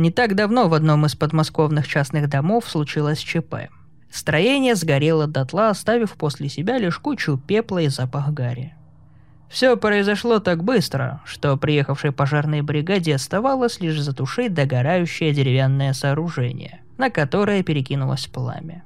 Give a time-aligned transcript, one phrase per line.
[0.00, 3.68] Не так давно в одном из подмосковных частных домов случилось ЧП.
[4.10, 8.72] Строение сгорело дотла, оставив после себя лишь кучу пепла и запах гари.
[9.50, 17.10] Все произошло так быстро, что приехавшей пожарной бригаде оставалось лишь затушить догорающее деревянное сооружение, на
[17.10, 18.84] которое перекинулось пламя.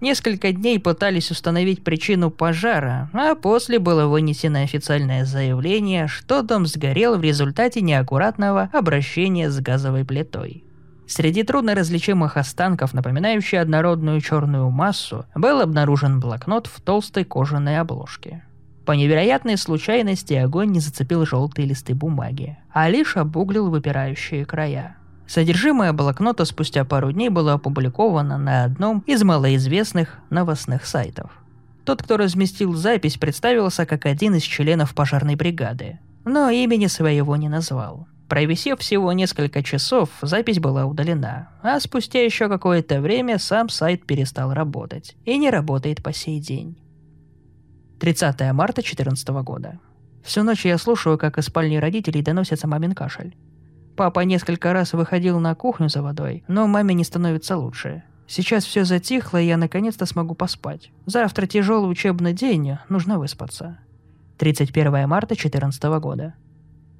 [0.00, 7.18] Несколько дней пытались установить причину пожара, а после было вынесено официальное заявление, что дом сгорел
[7.18, 10.62] в результате неаккуратного обращения с газовой плитой.
[11.08, 18.44] Среди трудноразличимых останков, напоминающих однородную черную массу, был обнаружен блокнот в толстой кожаной обложке.
[18.86, 24.94] По невероятной случайности огонь не зацепил желтые листы бумаги, а лишь обуглил выпирающие края–
[25.28, 31.30] Содержимое блокнота спустя пару дней было опубликовано на одном из малоизвестных новостных сайтов.
[31.84, 37.50] Тот, кто разместил запись, представился как один из членов пожарной бригады, но имени своего не
[37.50, 38.08] назвал.
[38.26, 44.54] Провисев всего несколько часов, запись была удалена, а спустя еще какое-то время сам сайт перестал
[44.54, 46.78] работать и не работает по сей день.
[48.00, 49.78] 30 марта 2014 года.
[50.22, 53.34] Всю ночь я слушаю, как из спальни родителей доносится мамин кашель.
[53.98, 58.04] Папа несколько раз выходил на кухню за водой, но маме не становится лучше.
[58.28, 60.92] Сейчас все затихло, и я наконец-то смогу поспать.
[61.06, 63.80] Завтра тяжелый учебный день, нужно выспаться.
[64.36, 66.34] 31 марта 2014 года.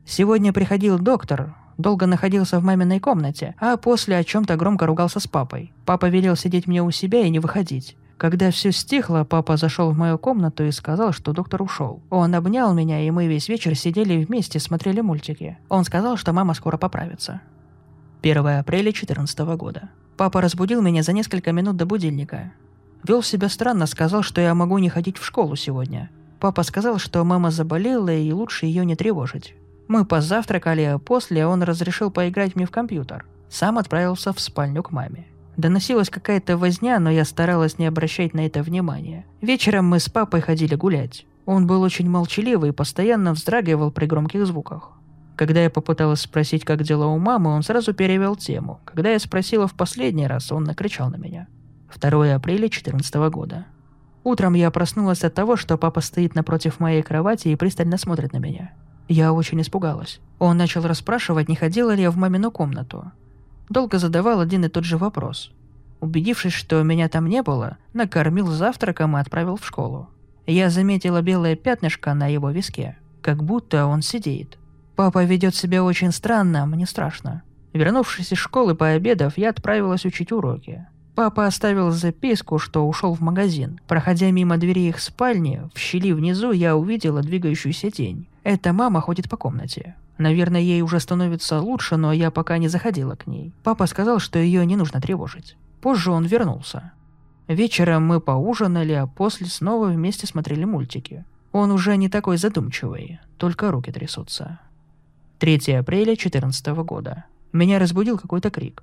[0.06, 5.28] Сегодня приходил доктор, долго находился в маминой комнате, а после о чем-то громко ругался с
[5.28, 5.72] папой.
[5.86, 7.96] Папа велел сидеть мне у себя и не выходить.
[8.18, 12.02] Когда все стихло, папа зашел в мою комнату и сказал, что доктор ушел.
[12.10, 15.56] Он обнял меня, и мы весь вечер сидели вместе, смотрели мультики.
[15.68, 17.40] Он сказал, что мама скоро поправится.
[18.22, 19.90] 1 апреля 2014 года.
[20.16, 22.52] Папа разбудил меня за несколько минут до будильника.
[23.06, 26.10] Вел себя странно, сказал, что я могу не ходить в школу сегодня.
[26.40, 29.54] Папа сказал, что мама заболела и лучше ее не тревожить.
[29.86, 33.24] Мы позавтракали, а после он разрешил поиграть мне в компьютер.
[33.48, 35.28] Сам отправился в спальню к маме.
[35.58, 39.26] Доносилась какая-то возня, но я старалась не обращать на это внимания.
[39.40, 41.26] Вечером мы с папой ходили гулять.
[41.46, 44.92] Он был очень молчаливый и постоянно вздрагивал при громких звуках.
[45.34, 48.78] Когда я попыталась спросить, как дела у мамы, он сразу перевел тему.
[48.84, 51.48] Когда я спросила в последний раз, он накричал на меня.
[51.92, 53.66] 2 апреля 2014 года.
[54.22, 58.38] Утром я проснулась от того, что папа стоит напротив моей кровати и пристально смотрит на
[58.38, 58.74] меня.
[59.08, 60.20] Я очень испугалась.
[60.38, 63.10] Он начал расспрашивать, не ходила ли я в мамину комнату.
[63.68, 65.52] Долго задавал один и тот же вопрос.
[66.00, 70.08] Убедившись, что меня там не было, накормил завтраком и отправил в школу.
[70.46, 74.58] Я заметила белое пятнышко на его виске, как будто он сидит.
[74.96, 77.42] Папа ведет себя очень странно, мне страшно.
[77.72, 80.86] Вернувшись из школы пообедав, я отправилась учить уроки.
[81.14, 83.80] Папа оставил записку, что ушел в магазин.
[83.88, 88.28] Проходя мимо двери их спальни, в щели внизу я увидела двигающуюся тень.
[88.44, 89.96] Эта мама ходит по комнате.
[90.18, 93.52] Наверное, ей уже становится лучше, но я пока не заходила к ней.
[93.62, 95.56] Папа сказал, что ее не нужно тревожить.
[95.80, 96.92] Позже он вернулся.
[97.46, 101.24] Вечером мы поужинали, а после снова вместе смотрели мультики.
[101.52, 104.58] Он уже не такой задумчивый, только руки трясутся.
[105.38, 107.24] 3 апреля 2014 года.
[107.52, 108.82] Меня разбудил какой-то крик.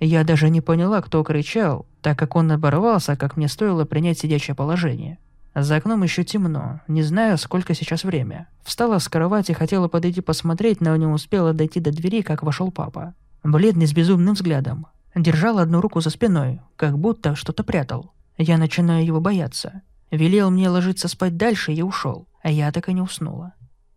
[0.00, 4.54] Я даже не поняла, кто кричал, так как он оборвался, как мне стоило принять сидячее
[4.54, 5.18] положение.
[5.60, 8.46] За окном еще темно, не знаю, сколько сейчас время.
[8.62, 13.14] Встала с кровати, хотела подойти посмотреть, но не успела дойти до двери, как вошел папа.
[13.42, 14.86] Бледный с безумным взглядом.
[15.16, 18.12] Держал одну руку за спиной, как будто что-то прятал.
[18.36, 19.82] Я начинаю его бояться.
[20.12, 23.54] Велел мне ложиться спать дальше и ушел, а я так и не уснула.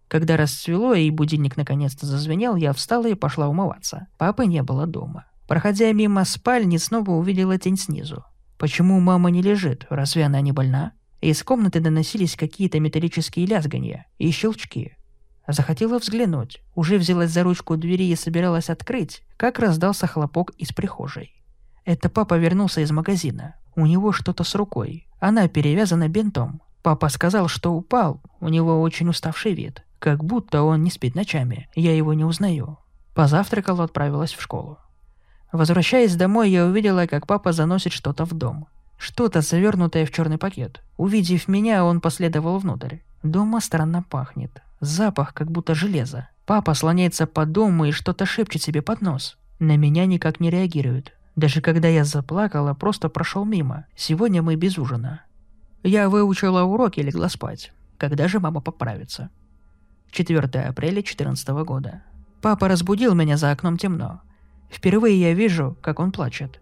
[0.08, 4.08] Когда расцвело и будильник наконец-то зазвенел, я встала и пошла умываться.
[4.18, 5.26] Папы не было дома.
[5.48, 8.26] Проходя мимо спальни, снова увидела тень снизу.
[8.58, 9.86] Почему мама не лежит?
[9.90, 10.94] Разве она не больна?
[11.22, 14.98] Из комнаты доносились какие-то металлические лязганья и щелчки.
[15.48, 21.32] Захотела взглянуть, уже взялась за ручку двери и собиралась открыть, как раздался хлопок из прихожей.
[21.86, 23.56] Это папа вернулся из магазина.
[23.76, 25.08] У него что-то с рукой.
[25.20, 26.62] Она перевязана бинтом.
[26.82, 28.22] Папа сказал, что упал.
[28.40, 29.84] У него очень уставший вид.
[30.00, 31.70] Как будто он не спит ночами.
[31.76, 32.80] Я его не узнаю.
[33.14, 34.80] Позавтракала, отправилась в школу.
[35.52, 38.68] Возвращаясь домой, я увидела, как папа заносит что-то в дом.
[39.02, 40.84] Что-то завернутое в черный пакет.
[40.96, 42.98] Увидев меня, он последовал внутрь.
[43.24, 44.62] Дома странно пахнет.
[44.80, 46.30] Запах, как будто железо.
[46.46, 49.40] Папа слоняется по дому и что-то шепчет себе под нос.
[49.58, 51.14] На меня никак не реагирует.
[51.36, 53.88] Даже когда я заплакала, просто прошел мимо.
[53.96, 55.24] Сегодня мы без ужина.
[55.82, 57.74] Я выучила уроки и легла спать.
[57.98, 59.32] Когда же мама поправится?
[60.12, 62.04] 4 апреля 2014 года.
[62.40, 64.22] Папа разбудил меня за окном темно.
[64.70, 66.62] Впервые я вижу, как он плачет.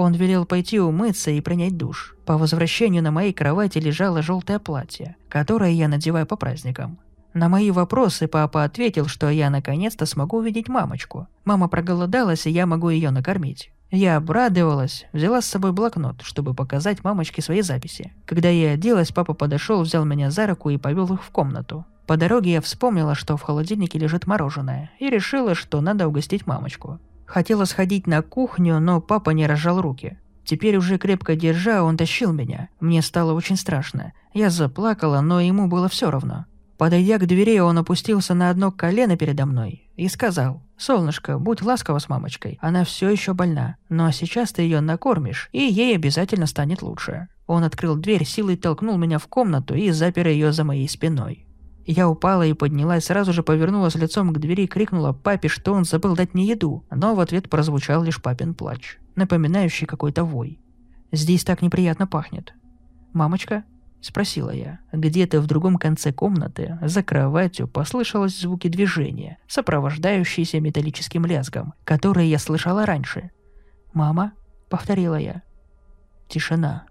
[0.00, 2.14] Он велел пойти умыться и принять душ.
[2.24, 7.00] По возвращению на моей кровати лежало желтое платье, которое я надеваю по праздникам.
[7.34, 11.26] На мои вопросы папа ответил, что я наконец-то смогу увидеть мамочку.
[11.44, 13.72] Мама проголодалась, и я могу ее накормить.
[13.90, 18.12] Я обрадовалась, взяла с собой блокнот, чтобы показать мамочке свои записи.
[18.24, 21.84] Когда я оделась, папа подошел, взял меня за руку и повел их в комнату.
[22.06, 27.00] По дороге я вспомнила, что в холодильнике лежит мороженое, и решила, что надо угостить мамочку.
[27.28, 30.18] Хотела сходить на кухню, но папа не разжал руки.
[30.44, 32.70] Теперь уже крепко держа, он тащил меня.
[32.80, 34.14] Мне стало очень страшно.
[34.32, 36.46] Я заплакала, но ему было все равно.
[36.78, 41.98] Подойдя к двери, он опустился на одно колено передо мной и сказал, «Солнышко, будь ласкова
[41.98, 46.80] с мамочкой, она все еще больна, но сейчас ты ее накормишь, и ей обязательно станет
[46.80, 47.28] лучше».
[47.46, 51.47] Он открыл дверь, силой толкнул меня в комнату и запер ее за моей спиной.
[51.90, 55.86] Я упала и поднялась, сразу же повернулась лицом к двери и крикнула папе, что он
[55.86, 60.60] забыл дать мне еду, но в ответ прозвучал лишь папин плач, напоминающий какой-то вой.
[61.12, 62.52] «Здесь так неприятно пахнет».
[63.14, 63.64] «Мамочка?»–
[64.02, 64.80] спросила я.
[64.92, 72.38] Где-то в другом конце комнаты, за кроватью, послышалось звуки движения, сопровождающиеся металлическим лязгом, которые я
[72.38, 73.30] слышала раньше.
[73.94, 74.32] «Мама?»–
[74.68, 75.40] повторила я.
[76.28, 76.84] Тишина.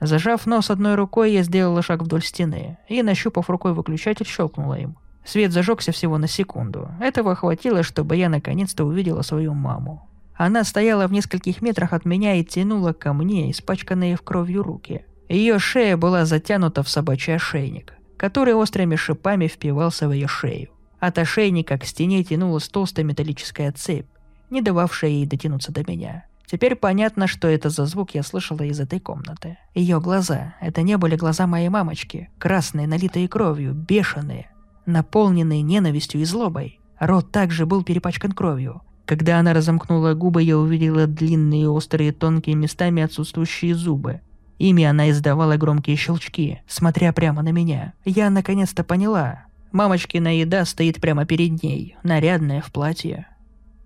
[0.00, 4.96] Зажав нос одной рукой, я сделала шаг вдоль стены и, нащупав рукой выключатель, щелкнула им.
[5.24, 6.88] Свет зажегся всего на секунду.
[7.00, 10.08] Этого хватило, чтобы я наконец-то увидела свою маму.
[10.36, 15.04] Она стояла в нескольких метрах от меня и тянула ко мне испачканные в кровью руки.
[15.28, 20.68] Ее шея была затянута в собачий ошейник, который острыми шипами впивался в ее шею.
[21.00, 24.06] От ошейника к стене тянулась толстая металлическая цепь,
[24.50, 26.26] не дававшая ей дотянуться до меня.
[26.46, 29.58] Теперь понятно, что это за звук я слышала из этой комнаты.
[29.74, 34.50] Ее глаза— это не были глаза моей мамочки, красные, налитые кровью, бешеные,
[34.86, 36.80] наполненные ненавистью и злобой.
[37.00, 38.82] Рот также был перепачкан кровью.
[39.06, 44.20] Когда она разомкнула губы, я увидела длинные, острые, тонкие местами отсутствующие зубы.
[44.58, 47.92] Ими она издавала громкие щелчки, смотря прямо на меня.
[48.04, 49.44] Я наконец-то поняла.
[49.72, 53.26] Мамочкина еда стоит прямо перед ней, нарядная в платье.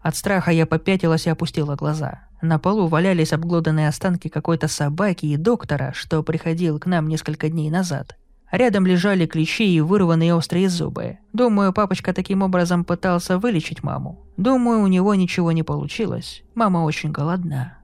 [0.00, 2.29] От страха я попятилась и опустила глаза.
[2.42, 7.70] На полу валялись обглоданные останки какой-то собаки и доктора, что приходил к нам несколько дней
[7.70, 8.16] назад.
[8.50, 11.18] Рядом лежали клещи и вырванные острые зубы.
[11.32, 14.26] Думаю, папочка таким образом пытался вылечить маму.
[14.36, 16.42] Думаю, у него ничего не получилось.
[16.54, 17.76] Мама очень голодна.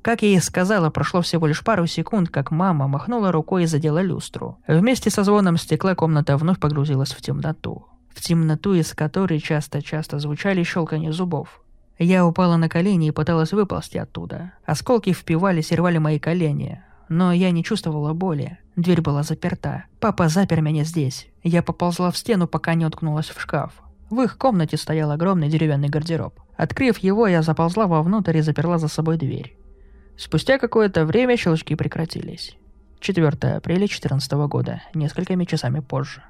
[0.00, 4.00] Как я и сказала, прошло всего лишь пару секунд, как мама махнула рукой и задела
[4.00, 4.56] люстру.
[4.68, 7.86] Вместе со звоном стекла комната вновь погрузилась в темноту.
[8.14, 11.60] В темноту, из которой часто-часто звучали щелканье зубов.
[11.98, 14.52] Я упала на колени и пыталась выползти оттуда.
[14.64, 16.82] Осколки впивались и рвали мои колени.
[17.08, 18.58] Но я не чувствовала боли.
[18.74, 19.84] Дверь была заперта.
[20.00, 21.28] Папа запер меня здесь.
[21.42, 23.72] Я поползла в стену, пока не уткнулась в шкаф.
[24.10, 26.38] В их комнате стоял огромный деревянный гардероб.
[26.56, 29.56] Открыв его, я заползла вовнутрь и заперла за собой дверь.
[30.16, 32.56] Спустя какое-то время щелчки прекратились.
[33.00, 36.22] 4 апреля 2014 года, несколькими часами позже.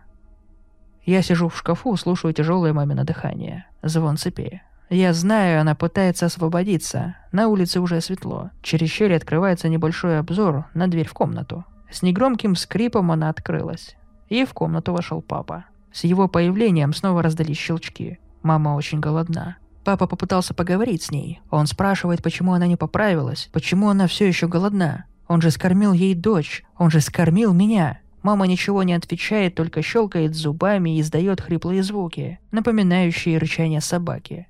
[1.04, 3.66] Я сижу в шкафу, слушаю тяжелое мамино дыхание.
[3.82, 4.62] Звон цепи.
[4.88, 7.16] Я знаю, она пытается освободиться.
[7.32, 8.50] На улице уже светло.
[8.62, 11.64] Через щель открывается небольшой обзор на дверь в комнату.
[11.90, 13.96] С негромким скрипом она открылась.
[14.28, 15.64] И в комнату вошел папа.
[15.92, 18.18] С его появлением снова раздались щелчки.
[18.42, 19.56] Мама очень голодна.
[19.84, 21.40] Папа попытался поговорить с ней.
[21.50, 25.06] Он спрашивает, почему она не поправилась, почему она все еще голодна.
[25.28, 28.00] Он же скормил ей дочь, он же скормил меня.
[28.22, 34.48] Мама ничего не отвечает, только щелкает зубами и издает хриплые звуки, напоминающие рычание собаки.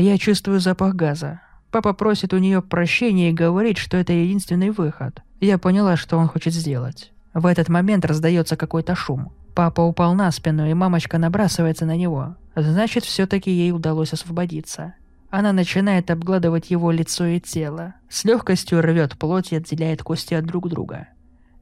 [0.00, 1.40] Я чувствую запах газа.
[1.72, 5.22] Папа просит у нее прощения и говорит, что это единственный выход.
[5.40, 7.10] Я поняла, что он хочет сделать.
[7.34, 9.32] В этот момент раздается какой-то шум.
[9.56, 12.36] Папа упал на спину, и мамочка набрасывается на него.
[12.54, 14.94] Значит, все-таки ей удалось освободиться.
[15.30, 17.94] Она начинает обгладывать его лицо и тело.
[18.08, 21.08] С легкостью рвет плоть и отделяет кости от друг друга.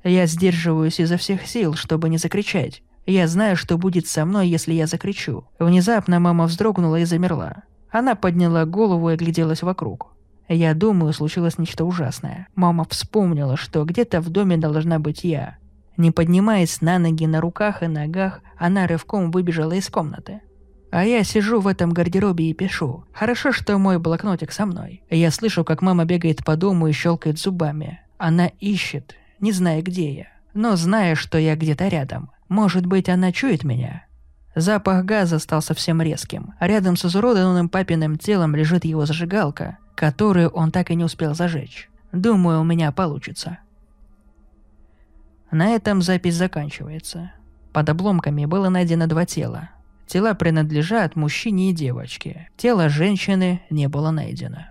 [0.05, 2.83] Я сдерживаюсь изо всех сил, чтобы не закричать.
[3.07, 5.47] Я знаю, что будет со мной, если я закричу.
[5.59, 7.63] Внезапно мама вздрогнула и замерла.
[7.99, 10.09] Она подняла голову и огляделась вокруг.
[10.49, 12.47] Я думаю, случилось нечто ужасное.
[12.55, 15.57] Мама вспомнила, что где-то в доме должна быть я.
[15.97, 20.43] Не поднимаясь на ноги на руках и ногах, она рывком выбежала из комнаты.
[20.91, 23.07] А я сижу в этом гардеробе и пишу.
[23.15, 25.03] Хорошо, что мой блокнотик со мной.
[25.09, 28.01] Я слышу, как мама бегает по дому и щелкает зубами.
[28.19, 30.27] Она ищет, не зная, где я.
[30.53, 32.31] Но зная, что я где-то рядом.
[32.51, 34.05] Может быть, она чует меня.
[34.57, 36.55] Запах газа стал совсем резким.
[36.61, 41.91] Рядом с изуродованным папиным телом лежит его зажигалка, которую он так и не успел зажечь.
[42.11, 43.59] Думаю, у меня получится.
[45.51, 47.33] На этом запись заканчивается.
[47.75, 49.69] Под обломками было найдено два тела.
[50.07, 52.49] Тела принадлежат мужчине и девочке.
[52.57, 54.69] Тело женщины не было найдено.